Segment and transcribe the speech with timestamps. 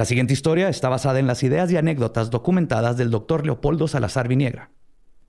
[0.00, 4.28] La siguiente historia está basada en las ideas y anécdotas documentadas del doctor Leopoldo Salazar
[4.28, 4.70] Viniegra,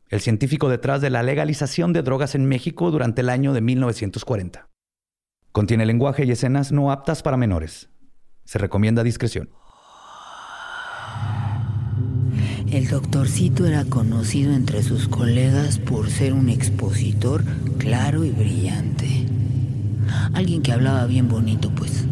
[0.07, 4.69] el científico detrás de la legalización de drogas en México durante el año de 1940.
[5.51, 7.89] Contiene lenguaje y escenas no aptas para menores.
[8.45, 9.49] Se recomienda discreción.
[12.71, 17.43] El doctorcito era conocido entre sus colegas por ser un expositor
[17.77, 19.25] claro y brillante.
[20.33, 22.05] Alguien que hablaba bien bonito, pues.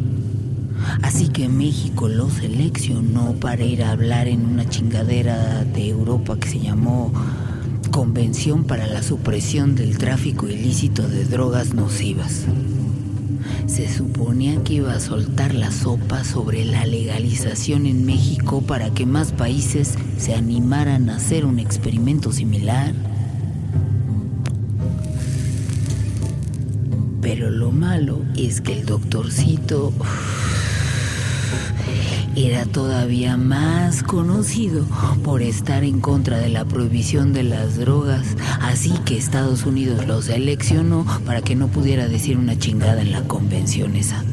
[1.01, 6.49] Así que México lo seleccionó para ir a hablar en una chingadera de Europa que
[6.49, 7.13] se llamó
[7.91, 12.45] Convención para la Supresión del Tráfico Ilícito de Drogas Nocivas
[13.69, 19.05] se suponía que iba a soltar la sopa sobre la legalización en México para que
[19.05, 22.93] más países se animaran a hacer un experimento similar.
[27.21, 29.93] Pero lo malo es que el doctorcito
[32.45, 34.85] era todavía más conocido
[35.23, 40.21] por estar en contra de la prohibición de las drogas, así que Estados Unidos lo
[40.21, 44.23] seleccionó para que no pudiera decir una chingada en la convención esa.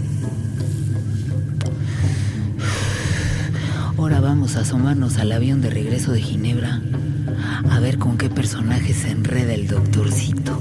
[3.98, 6.80] Ahora vamos a asomarnos al avión de regreso de Ginebra
[7.70, 10.60] a ver con qué personaje se enreda el doctorcito.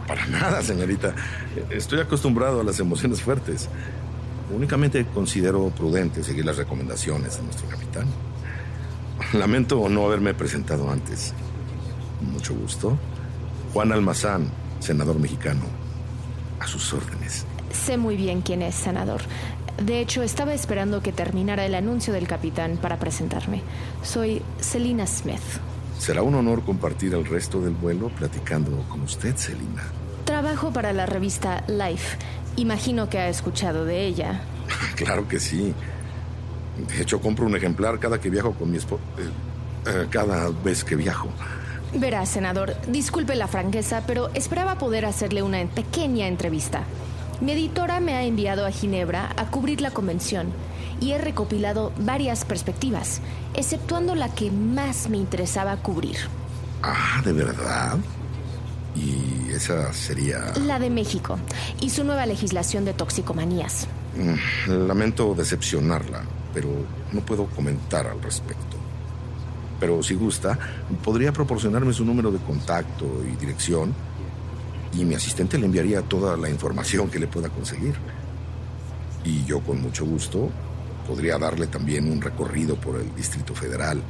[0.11, 1.15] para nada, señorita.
[1.69, 3.69] Estoy acostumbrado a las emociones fuertes.
[4.53, 8.07] Únicamente considero prudente seguir las recomendaciones de nuestro capitán.
[9.31, 11.33] Lamento no haberme presentado antes.
[12.29, 12.97] Mucho gusto.
[13.71, 14.51] Juan Almazán,
[14.81, 15.61] senador mexicano.
[16.59, 17.45] A sus órdenes.
[17.71, 19.21] Sé muy bien quién es, senador.
[19.81, 23.61] De hecho, estaba esperando que terminara el anuncio del capitán para presentarme.
[24.03, 25.39] Soy Selina Smith.
[25.97, 30.00] Será un honor compartir el resto del vuelo platicando con usted, Selina.
[30.31, 32.17] Trabajo para la revista Life.
[32.55, 34.39] Imagino que ha escuchado de ella.
[34.95, 35.73] claro que sí.
[36.87, 39.01] De hecho, compro un ejemplar cada que viajo con mi esposo.
[39.17, 39.29] Eh,
[39.89, 41.27] eh, cada vez que viajo.
[41.93, 46.83] Verá, senador, disculpe la franqueza, pero esperaba poder hacerle una pequeña entrevista.
[47.41, 50.53] Mi editora me ha enviado a Ginebra a cubrir la convención
[51.01, 53.19] y he recopilado varias perspectivas,
[53.53, 56.15] exceptuando la que más me interesaba cubrir.
[56.83, 57.97] Ah, ¿de verdad?
[59.61, 60.53] ¿Y esa sería...?
[60.65, 61.37] La de México
[61.79, 63.87] y su nueva legislación de toxicomanías.
[64.15, 66.69] Mm, lamento decepcionarla, pero
[67.11, 68.77] no puedo comentar al respecto.
[69.79, 70.57] Pero si gusta,
[71.03, 73.93] podría proporcionarme su número de contacto y dirección
[74.93, 77.93] y mi asistente le enviaría toda la información que le pueda conseguir.
[79.23, 80.49] Y yo con mucho gusto
[81.07, 84.01] podría darle también un recorrido por el Distrito Federal.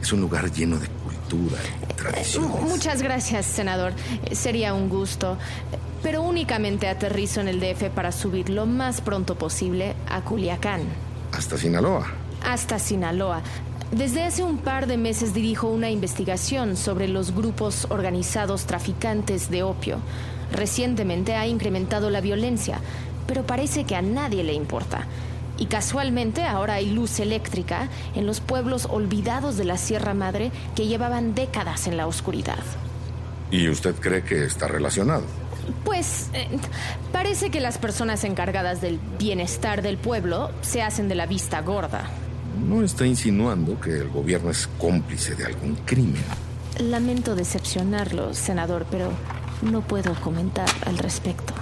[0.00, 1.56] Es un lugar lleno de cultura
[1.90, 2.62] y tradiciones.
[2.62, 3.92] Muchas gracias, senador.
[4.32, 5.36] Sería un gusto.
[6.02, 10.82] Pero únicamente aterrizo en el DF para subir lo más pronto posible a Culiacán.
[11.32, 12.06] ¿Hasta Sinaloa?
[12.44, 13.42] Hasta Sinaloa.
[13.90, 19.62] Desde hace un par de meses dirijo una investigación sobre los grupos organizados traficantes de
[19.62, 19.98] opio.
[20.52, 22.80] Recientemente ha incrementado la violencia,
[23.26, 25.06] pero parece que a nadie le importa.
[25.58, 30.86] Y casualmente ahora hay luz eléctrica en los pueblos olvidados de la Sierra Madre que
[30.86, 32.62] llevaban décadas en la oscuridad.
[33.50, 35.24] ¿Y usted cree que está relacionado?
[35.84, 36.48] Pues eh,
[37.12, 42.08] parece que las personas encargadas del bienestar del pueblo se hacen de la vista gorda.
[42.66, 46.22] No está insinuando que el gobierno es cómplice de algún crimen.
[46.78, 49.10] Lamento decepcionarlo, senador, pero
[49.62, 51.54] no puedo comentar al respecto.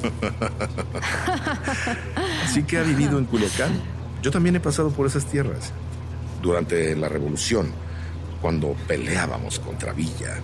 [2.44, 3.72] Así que ha vivido en Culiacán.
[4.22, 5.72] Yo también he pasado por esas tierras.
[6.42, 7.70] Durante la revolución,
[8.40, 10.36] cuando peleábamos contra Villa,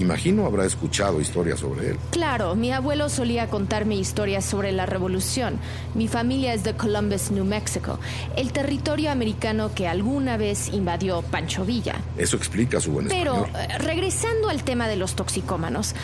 [0.00, 1.98] Imagino habrá escuchado historias sobre él.
[2.10, 5.58] Claro, mi abuelo solía contarme historias sobre la revolución.
[5.94, 8.00] Mi familia es de Columbus, New Mexico,
[8.36, 11.94] el territorio americano que alguna vez invadió Pancho Villa.
[12.18, 15.94] Eso explica su buen Pero, eh, regresando al tema de los toxicómanos,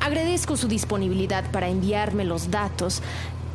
[0.00, 3.02] agradezco su disponibilidad para enviarme los datos.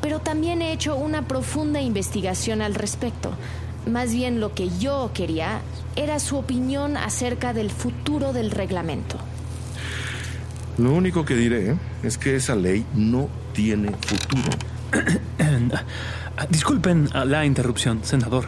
[0.02, 3.32] pero también he hecho una profunda investigación al respecto.
[3.90, 5.62] Más bien lo que yo quería
[5.96, 9.18] era su opinión acerca del futuro del reglamento.
[10.78, 14.52] Lo único que diré es que esa ley no tiene futuro.
[16.50, 18.46] Disculpen la interrupción, senador.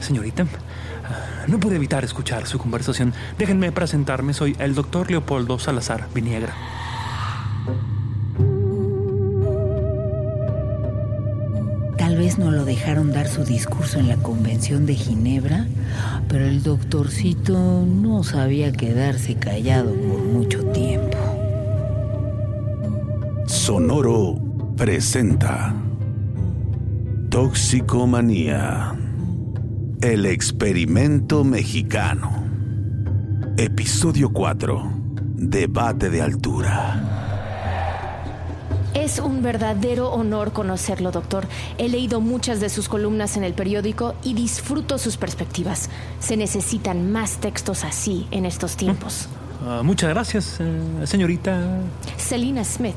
[0.00, 0.46] Señorita,
[1.46, 3.12] no pude evitar escuchar su conversación.
[3.38, 4.32] Déjenme presentarme.
[4.32, 6.54] Soy el doctor Leopoldo Salazar Viniegra.
[12.16, 15.66] Tal vez no lo dejaron dar su discurso en la convención de Ginebra,
[16.30, 21.18] pero el doctorcito no sabía quedarse callado por mucho tiempo.
[23.44, 24.40] Sonoro
[24.78, 25.74] presenta
[27.28, 28.94] Toxicomanía.
[30.00, 32.32] El experimento mexicano.
[33.58, 34.90] Episodio 4.
[35.34, 37.25] Debate de altura.
[39.06, 41.46] Es un verdadero honor conocerlo, doctor.
[41.78, 45.90] He leído muchas de sus columnas en el periódico y disfruto sus perspectivas.
[46.18, 49.28] Se necesitan más textos así en estos tiempos.
[49.64, 51.82] Uh, muchas gracias, uh, señorita.
[52.16, 52.96] Selina Smith.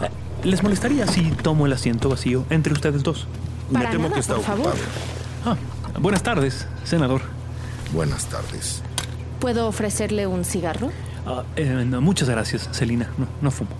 [0.00, 3.28] Uh, ¿Les molestaría si tomo el asiento vacío entre ustedes dos?
[3.72, 4.66] Para Me temo nada, que está por favor.
[4.66, 4.84] ocupado.
[5.44, 5.56] Ah,
[6.00, 7.20] buenas tardes, senador.
[7.92, 8.82] Buenas tardes.
[9.38, 10.90] ¿Puedo ofrecerle un cigarro?
[11.24, 13.08] Ah, eh, no, muchas gracias, Celina.
[13.16, 13.70] No, no fumo.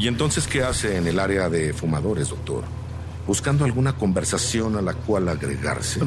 [0.00, 2.64] ¿Y entonces qué hace en el área de fumadores, doctor?
[3.26, 6.00] Buscando alguna conversación a la cual agregarse.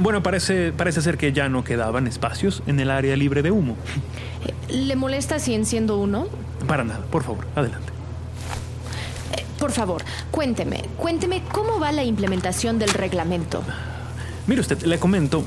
[0.00, 3.76] Bueno, parece, parece ser que ya no quedaban espacios en el área libre de humo.
[4.44, 6.26] Eh, ¿Le molesta si enciendo uno?
[6.66, 7.92] Para nada, por favor, adelante.
[9.36, 10.02] Eh, por favor,
[10.32, 13.62] cuénteme, cuénteme cómo va la implementación del reglamento.
[14.48, 15.44] Mire usted, le comento,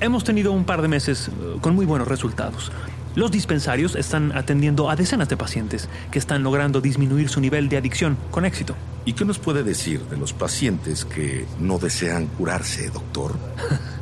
[0.00, 2.72] hemos tenido un par de meses eh, con muy buenos resultados.
[3.14, 7.76] Los dispensarios están atendiendo a decenas de pacientes que están logrando disminuir su nivel de
[7.76, 8.74] adicción con éxito.
[9.04, 13.34] ¿Y qué nos puede decir de los pacientes que no desean curarse, doctor?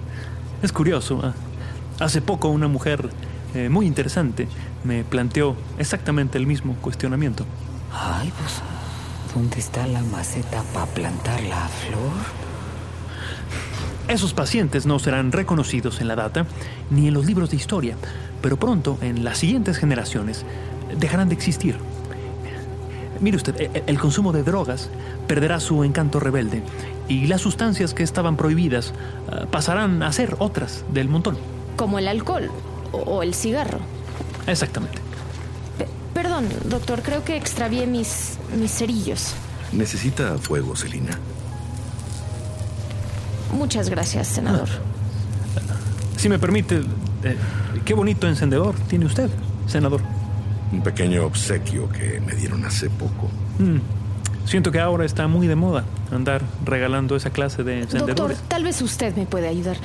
[0.62, 1.20] Es curioso.
[1.22, 1.34] ah,
[2.00, 3.10] Hace poco una mujer
[3.54, 4.48] eh, muy interesante
[4.84, 7.46] me planteó exactamente el mismo cuestionamiento.
[7.92, 8.60] Ay, pues,
[9.34, 12.46] ¿dónde está la maceta para plantar la flor?
[14.08, 16.46] Esos pacientes no serán reconocidos en la data
[16.90, 17.96] ni en los libros de historia,
[18.46, 20.44] pero pronto, en las siguientes generaciones,
[21.00, 21.76] dejarán de existir.
[23.20, 24.88] Mire usted, e- el consumo de drogas
[25.26, 26.62] perderá su encanto rebelde
[27.08, 28.92] y las sustancias que estaban prohibidas
[29.28, 31.36] ah, pasarán a ser otras del montón.
[31.74, 32.48] Como el alcohol
[32.92, 33.80] o, el cigarro.
[34.46, 34.98] Exactamente.
[35.76, 39.32] Pe- perdón, doctor, creo que extravié mis, mis cerillos.
[39.72, 41.18] ¿Necesita fuego, Celina?
[43.52, 44.68] Muchas gracias, senador.
[46.16, 46.82] Si me permite,
[47.26, 47.36] eh,
[47.84, 49.30] qué bonito encendedor tiene usted,
[49.66, 50.00] senador.
[50.72, 53.30] Un pequeño obsequio que me dieron hace poco.
[53.58, 53.78] Mm,
[54.46, 58.38] Siento que ahora está muy de moda andar regalando esa clase de Doctor, encendedores.
[58.46, 59.76] tal vez usted me puede ayudar.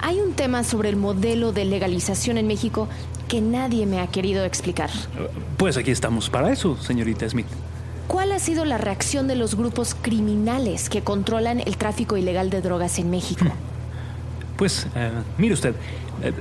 [0.00, 2.88] Hay un tema sobre el modelo de legalización en México
[3.28, 4.88] que nadie me ha querido explicar.
[5.58, 7.46] Pues aquí estamos para eso, señorita Smith.
[8.06, 12.62] ¿Cuál ha sido la reacción de los grupos criminales que controlan el tráfico ilegal de
[12.62, 13.44] drogas en México?
[14.56, 15.74] Pues, eh, mire usted,
[16.22, 16.32] eh,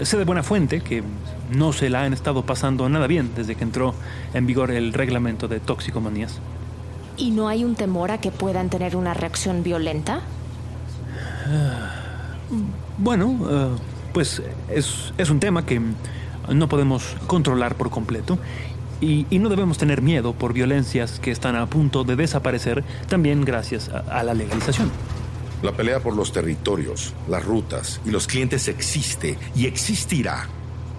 [0.00, 1.02] sé de buena fuente que
[1.50, 3.94] no se la han estado pasando nada bien desde que entró
[4.32, 6.40] en vigor el reglamento de toxicomanías.
[7.16, 10.20] ¿Y no hay un temor a que puedan tener una reacción violenta?
[12.98, 13.68] Bueno, eh,
[14.12, 15.80] pues es, es un tema que
[16.48, 18.38] no podemos controlar por completo
[19.00, 23.44] y, y no debemos tener miedo por violencias que están a punto de desaparecer también
[23.44, 24.90] gracias a, a la legalización.
[25.64, 30.46] La pelea por los territorios, las rutas y los clientes existe y existirá,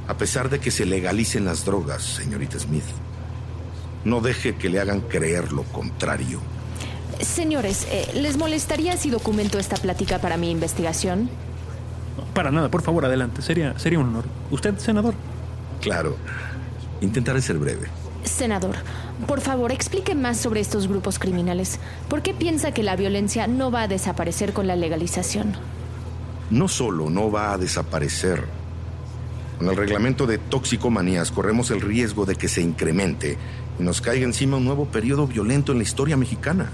[0.08, 2.84] a pesar de que se legalicen las drogas, señorita Smith.
[4.06, 6.40] No deje que le hagan creer lo contrario.
[7.22, 11.30] Señores, eh, ¿les molestaría si documento esta plática para mi investigación?
[12.34, 13.44] Para nada, por favor, adelante.
[13.44, 14.26] Sería, sería un honor.
[14.50, 15.14] ¿Usted, senador?
[15.80, 16.18] Claro,
[17.02, 17.88] intentaré ser breve.
[18.26, 18.76] Senador,
[19.28, 21.80] por favor, explique más sobre estos grupos criminales.
[22.10, 25.54] ¿Por qué piensa que la violencia no va a desaparecer con la legalización?
[26.50, 28.44] No solo no va a desaparecer.
[29.58, 33.38] Con el reglamento de toxicomanías corremos el riesgo de que se incremente
[33.80, 36.70] y nos caiga encima un nuevo periodo violento en la historia mexicana,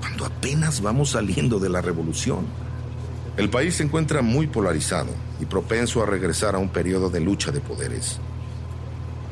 [0.00, 2.46] cuando apenas vamos saliendo de la revolución.
[3.36, 5.08] El país se encuentra muy polarizado
[5.40, 8.20] y propenso a regresar a un periodo de lucha de poderes.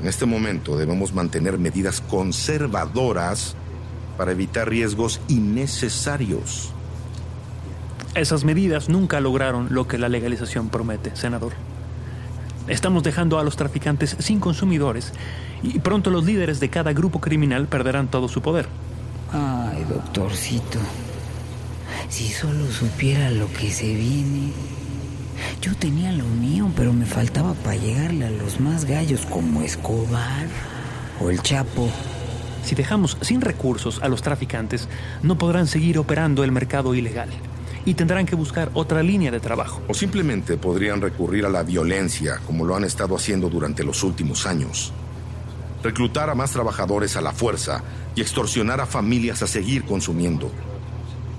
[0.00, 3.54] En este momento debemos mantener medidas conservadoras
[4.16, 6.72] para evitar riesgos innecesarios.
[8.14, 11.52] Esas medidas nunca lograron lo que la legalización promete, senador.
[12.66, 15.12] Estamos dejando a los traficantes sin consumidores
[15.62, 18.68] y pronto los líderes de cada grupo criminal perderán todo su poder.
[19.32, 20.78] Ay, doctorcito.
[22.08, 24.52] Si solo supiera lo que se viene.
[25.60, 30.46] Yo tenía lo mío, pero me faltaba para llegarle a los más gallos como Escobar
[31.20, 31.88] o el Chapo.
[32.64, 34.88] Si dejamos sin recursos a los traficantes,
[35.22, 37.30] no podrán seguir operando el mercado ilegal
[37.84, 39.82] y tendrán que buscar otra línea de trabajo.
[39.88, 44.46] O simplemente podrían recurrir a la violencia como lo han estado haciendo durante los últimos
[44.46, 44.92] años.
[45.82, 47.82] Reclutar a más trabajadores a la fuerza
[48.14, 50.50] y extorsionar a familias a seguir consumiendo.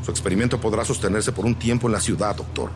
[0.03, 2.71] Su experimento podrá sostenerse por un tiempo en la ciudad, doctor.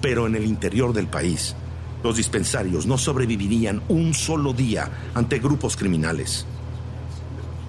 [0.00, 1.54] Pero en el interior del país,
[2.02, 6.46] los dispensarios no sobrevivirían un solo día ante grupos criminales.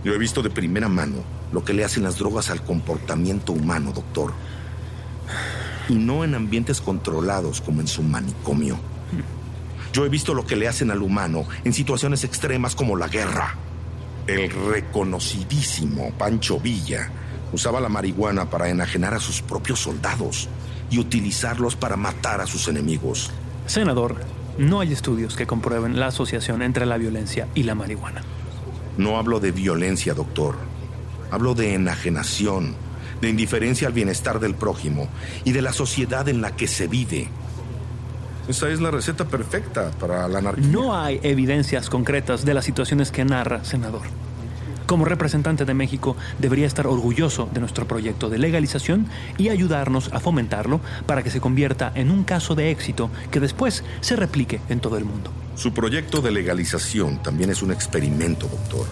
[0.03, 3.91] Yo he visto de primera mano lo que le hacen las drogas al comportamiento humano,
[3.93, 4.33] doctor.
[5.89, 8.77] Y no en ambientes controlados como en su manicomio.
[9.93, 13.55] Yo he visto lo que le hacen al humano en situaciones extremas como la guerra.
[14.27, 17.09] El reconocidísimo Pancho Villa
[17.53, 20.49] usaba la marihuana para enajenar a sus propios soldados
[20.89, 23.31] y utilizarlos para matar a sus enemigos.
[23.65, 24.15] Senador,
[24.57, 28.21] no hay estudios que comprueben la asociación entre la violencia y la marihuana.
[28.97, 30.55] No hablo de violencia, doctor.
[31.29, 32.75] Hablo de enajenación,
[33.21, 35.09] de indiferencia al bienestar del prójimo
[35.43, 37.29] y de la sociedad en la que se vive.
[38.47, 40.67] Esa es la receta perfecta para la anarquía.
[40.67, 44.03] No hay evidencias concretas de las situaciones que narra, senador.
[44.87, 50.21] Como representante de México, debería estar orgulloso de nuestro proyecto de legalización y ayudarnos a
[50.21, 54.79] fomentarlo para que se convierta en un caso de éxito que después se replique en
[54.79, 55.29] todo el mundo.
[55.55, 58.87] Su proyecto de legalización también es un experimento, doctor.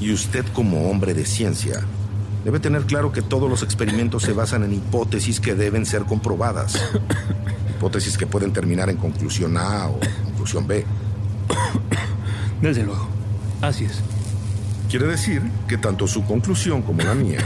[0.00, 1.80] Y usted como hombre de ciencia
[2.44, 6.80] debe tener claro que todos los experimentos se basan en hipótesis que deben ser comprobadas.
[7.76, 10.86] hipótesis que pueden terminar en conclusión A o conclusión B.
[12.62, 13.08] Desde luego.
[13.60, 14.00] Así es.
[14.88, 17.40] Quiere decir que tanto su conclusión como la mía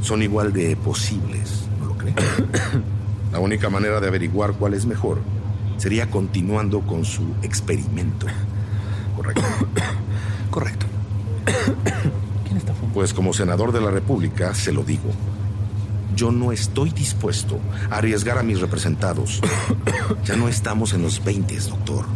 [0.00, 2.14] son igual de posibles, ¿no lo cree?
[3.32, 5.18] La única manera de averiguar cuál es mejor
[5.76, 8.28] sería continuando con su experimento.
[9.16, 9.42] ¿Correcto?
[10.50, 10.86] Correcto.
[12.44, 12.94] ¿Quién está fumando?
[12.94, 15.10] Pues como senador de la República, se lo digo.
[16.14, 17.58] Yo no estoy dispuesto
[17.90, 19.40] a arriesgar a mis representados.
[20.24, 22.06] Ya no estamos en los 20, doctor.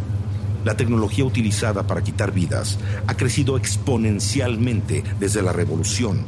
[0.63, 6.25] La tecnología utilizada para quitar vidas ha crecido exponencialmente desde la revolución.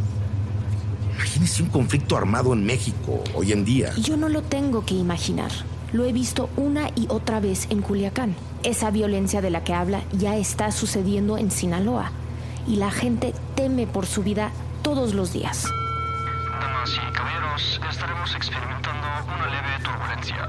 [1.15, 3.93] Imagínese un conflicto armado en México hoy en día.
[3.95, 5.51] Yo no lo tengo que imaginar.
[5.93, 8.35] Lo he visto una y otra vez en Culiacán.
[8.63, 12.11] Esa violencia de la que habla ya está sucediendo en Sinaloa.
[12.67, 14.51] Y la gente teme por su vida
[14.81, 15.65] todos los días.
[16.59, 20.47] Damas y caballeros, estaremos experimentando una leve turbulencia.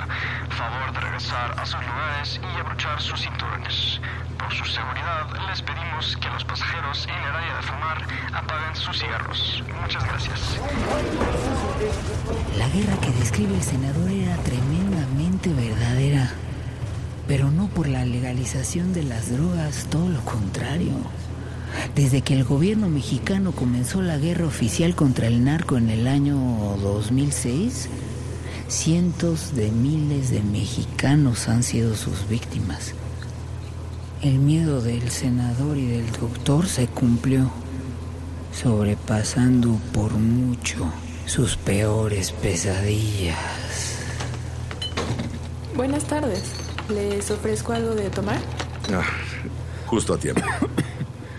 [0.51, 4.01] Favor de regresar a sus lugares y abrochar sus cinturones.
[4.39, 8.99] Por su seguridad, les pedimos que los pasajeros en el área de fumar apaguen sus
[8.99, 9.65] cigarros.
[9.81, 10.61] Muchas gracias.
[12.59, 16.31] La guerra que describe el senador era tremendamente verdadera.
[17.27, 20.93] Pero no por la legalización de las drogas, todo lo contrario.
[21.95, 26.37] Desde que el gobierno mexicano comenzó la guerra oficial contra el narco en el año
[26.83, 27.89] 2006,
[28.69, 32.95] cientos de miles de mexicanos han sido sus víctimas.
[34.23, 37.51] El miedo del senador y del doctor se cumplió,
[38.53, 40.93] sobrepasando por mucho
[41.27, 43.37] sus peores pesadillas.
[45.75, 46.53] Buenas tardes.
[46.89, 48.39] ¿Les ofrezco algo de tomar?
[48.93, 49.05] Ah,
[49.87, 50.43] justo a tiempo.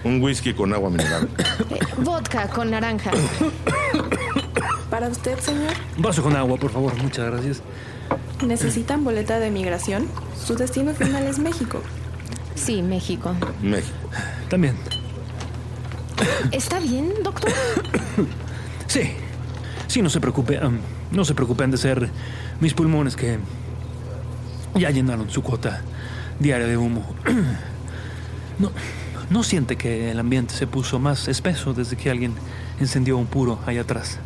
[0.04, 1.28] Un whisky con agua mineral.
[1.98, 3.12] Vodka con naranja.
[4.90, 5.74] ¿Para usted, señor?
[5.98, 6.96] Vaso con agua, por favor.
[7.02, 7.62] Muchas gracias.
[8.46, 10.08] ¿Necesitan boleta de migración?
[10.42, 11.82] Su destino final es México.
[12.56, 13.36] Sí, México.
[13.62, 13.96] México.
[14.50, 14.76] También.
[16.52, 17.52] ¿Está bien, doctor?
[18.88, 19.12] Sí.
[19.88, 20.60] Sí, no se preocupe.
[21.12, 22.10] no se preocupe, han de ser
[22.62, 23.38] mis pulmones que
[24.76, 25.82] ya llenaron su cuota
[26.40, 27.06] diaria de humo.
[28.60, 28.72] No,
[29.30, 32.34] no siente que el ambiente se puso más espeso desde que alguien
[32.80, 34.20] encendió un puro allá atrás.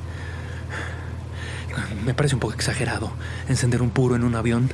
[2.06, 3.12] Me parece un poco exagerado
[3.48, 4.70] encender un puro en un avión.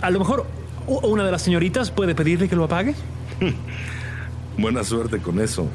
[0.00, 0.46] A lo mejor
[0.86, 2.94] una de las señoritas puede pedirle que lo apague.
[4.58, 5.68] Buena suerte con eso.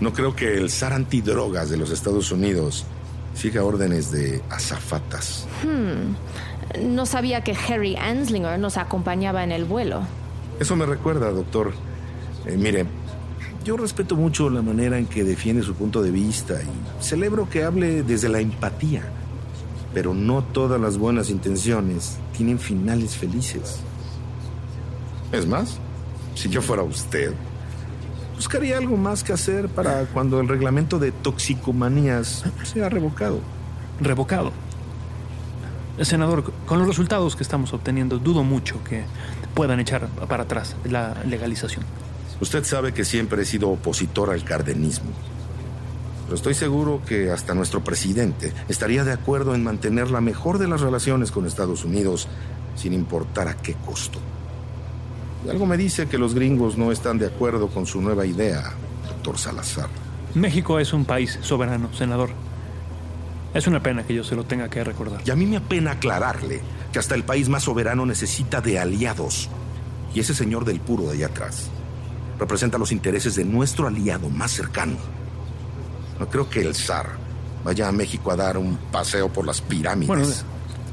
[0.00, 2.84] No creo que el zar antidrogas de los Estados Unidos
[3.34, 5.46] siga órdenes de azafatas.
[6.82, 10.02] No sabía que Harry Anslinger nos acompañaba en el vuelo.
[10.58, 11.72] Eso me recuerda, doctor.
[12.46, 12.86] Eh, mire,
[13.64, 17.64] yo respeto mucho la manera en que defiende su punto de vista y celebro que
[17.64, 19.02] hable desde la empatía.
[19.92, 23.80] Pero no todas las buenas intenciones tienen finales felices.
[25.32, 25.78] Es más,
[26.34, 27.32] si yo fuera usted,
[28.34, 33.40] Buscaría algo más que hacer para cuando el reglamento de toxicomanías sea revocado.
[34.00, 34.52] Revocado.
[36.02, 39.04] Senador, con los resultados que estamos obteniendo, dudo mucho que
[39.54, 41.84] puedan echar para atrás la legalización.
[42.40, 45.10] Usted sabe que siempre he sido opositor al cardenismo.
[46.24, 50.68] Pero estoy seguro que hasta nuestro presidente estaría de acuerdo en mantener la mejor de
[50.68, 52.28] las relaciones con Estados Unidos,
[52.76, 54.18] sin importar a qué costo.
[55.46, 58.72] Y algo me dice que los gringos no están de acuerdo con su nueva idea,
[59.06, 59.88] doctor Salazar.
[60.34, 62.30] México es un país soberano, senador.
[63.52, 65.20] Es una pena que yo se lo tenga que recordar.
[65.24, 66.60] Y a mí me apena aclararle
[66.90, 69.48] que hasta el país más soberano necesita de aliados.
[70.14, 71.70] Y ese señor del puro de allá atrás
[72.38, 74.96] representa los intereses de nuestro aliado más cercano.
[76.18, 77.10] No creo que el zar
[77.64, 80.08] vaya a México a dar un paseo por las pirámides.
[80.08, 80.26] Bueno,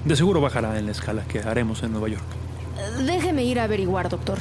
[0.05, 2.23] de seguro bajará en la escala que haremos en Nueva York.
[3.05, 4.39] Déjeme ir a averiguar, doctor.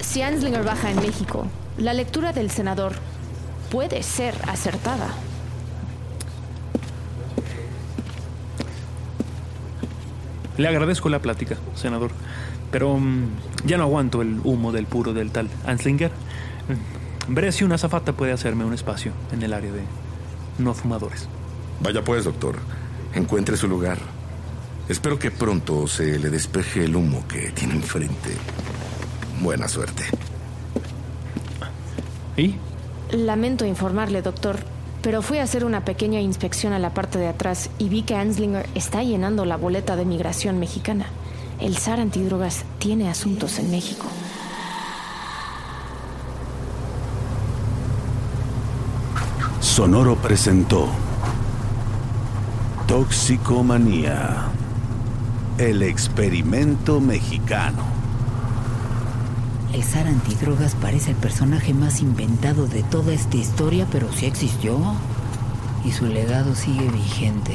[0.00, 1.46] Si Anslinger baja en México,
[1.78, 2.92] la lectura del senador
[3.70, 5.08] puede ser acertada.
[10.56, 12.10] Le agradezco la plática, senador,
[12.70, 13.28] pero mm,
[13.64, 16.10] ya no aguanto el humo del puro del tal Anslinger.
[16.10, 19.82] Mm, veré si una zafata puede hacerme un espacio en el área de
[20.58, 21.28] no fumadores.
[21.80, 22.56] Vaya pues, doctor.
[23.14, 23.98] Encuentre su lugar.
[24.88, 28.30] Espero que pronto se le despeje el humo que tiene enfrente.
[29.40, 30.04] Buena suerte.
[32.36, 32.56] ¿Y?
[33.12, 34.58] Lamento informarle, doctor,
[35.02, 38.14] pero fui a hacer una pequeña inspección a la parte de atrás y vi que
[38.14, 41.06] Anslinger está llenando la boleta de migración mexicana.
[41.60, 44.06] El SAR antidrogas tiene asuntos en México.
[49.60, 50.88] Sonoro presentó
[52.86, 54.48] Toxicomanía,
[55.58, 57.84] el experimento mexicano.
[59.74, 64.78] El zar antidrogas parece el personaje más inventado de toda esta historia, pero sí existió.
[65.84, 67.54] Y su legado sigue vigente.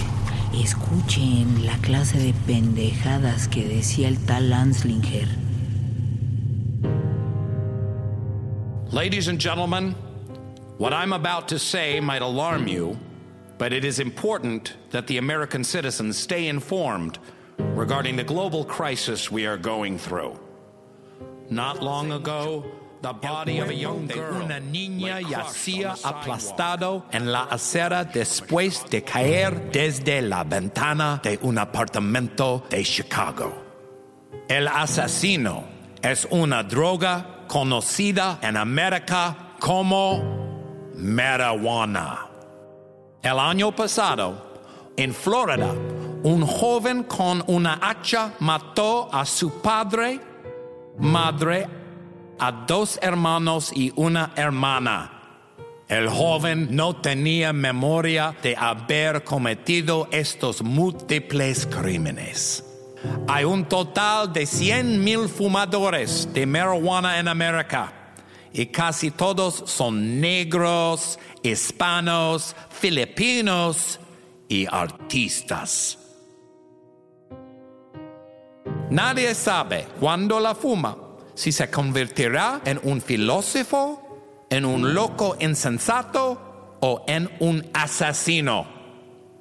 [0.54, 5.28] Escuchen la clase de pendejadas que decía el tal Anslinger.
[8.92, 9.94] Ladies and gentlemen,
[10.78, 12.98] what I'm about to say might alarm you,
[13.58, 17.20] but it is important that the American citizens stay informed
[17.58, 20.40] regarding the global crisis we are going through.
[21.50, 22.66] Not long ago,
[23.14, 31.40] girl una niña yacía aplastado en la acera después de caer desde la ventana de
[31.42, 33.54] un apartamento de Chicago.
[34.48, 35.64] El asesino
[36.02, 40.22] es una droga conocida en América como
[40.96, 42.28] marijuana.
[43.22, 44.62] El año pasado,
[44.96, 45.74] en Florida,
[46.24, 50.20] un joven con una hacha mató a su padre,
[50.98, 51.68] madre,
[52.40, 55.12] a dos hermanos y una hermana.
[55.88, 62.64] El joven no tenía memoria de haber cometido estos múltiples crímenes.
[63.28, 67.94] Hay un total de 100 mil fumadores de marihuana en América
[68.52, 74.00] y casi todos son negros, hispanos, filipinos
[74.48, 76.00] y artistas.
[78.90, 81.05] Nadie sabe cuándo la fuma
[81.36, 88.68] si se convertirá en un filósofo, en un loco insensato o en un asesino.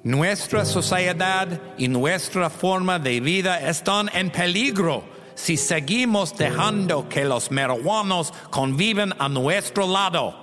[0.03, 5.03] Nuestra sociedad y nuestra forma de vida están en peligro
[5.35, 10.35] si seguimos dejando que los marihuanos conviven a nuestro lado.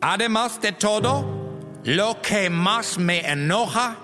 [0.00, 1.24] Además de todo,
[1.84, 3.96] lo que más me enoja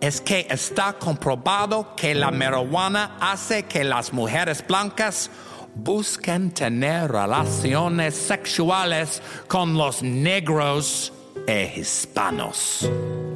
[0.00, 5.30] es que está comprobado que la marihuana hace que las mujeres blancas
[5.78, 11.12] busquen tener relaciones sexuales con los negros
[11.46, 12.90] e hispanos.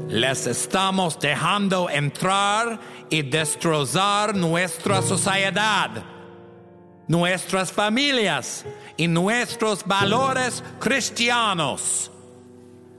[0.08, 2.78] Les estamos dejando entrar
[3.08, 5.90] y destrozar nuestra sociedad,
[7.06, 8.64] nuestras familias
[8.96, 12.10] y nuestros valores cristianos.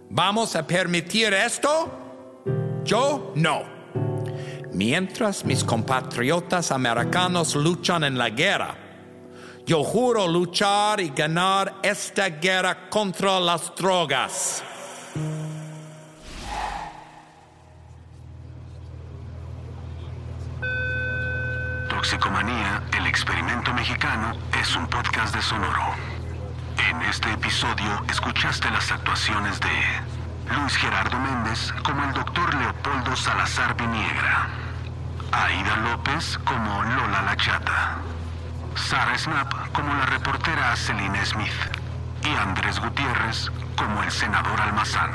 [0.09, 1.91] ¿Vamos a permitir esto?
[2.85, 3.63] Yo no.
[4.71, 8.82] Mientras mis compatriotas americanos luchan en la guerra,
[9.65, 14.63] yo juro luchar y ganar esta guerra contra las drogas.
[21.89, 25.93] Toxicomanía, el experimento mexicano, es un podcast de Sonoro.
[26.89, 33.77] En este episodio escuchaste las actuaciones de Luis Gerardo Méndez como el doctor Leopoldo Salazar
[33.77, 34.49] Viniegra,
[35.31, 37.99] Aida López como Lola La Chata,
[38.75, 41.51] Sarah Snap como la reportera Celine Smith,
[42.23, 45.11] y Andrés Gutiérrez como el senador Almazán.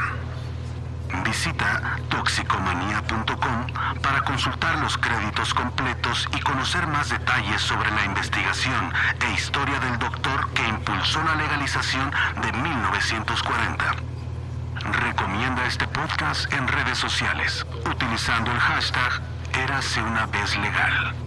[1.24, 3.66] Visita toxicomanía.com
[4.02, 9.98] para consultar los créditos completos y conocer más detalles sobre la investigación e historia del
[9.98, 12.10] doctor que impulsó la legalización
[12.42, 13.84] de 1940.
[14.92, 19.22] Recomienda este podcast en redes sociales utilizando el hashtag
[19.54, 21.17] Érase una vez legal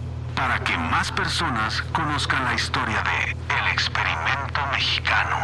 [0.42, 5.36] para que más personas conozcan la historia de El Experimento Mexicano.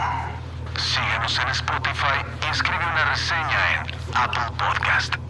[0.77, 5.28] Síguenos en Spotify y escribe una reseña en Apple Podcast.